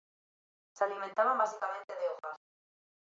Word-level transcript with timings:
Se 0.73 0.83
alimentaban 0.83 1.37
básicamente 1.37 1.93
de 1.93 2.09
hojas. 2.09 2.37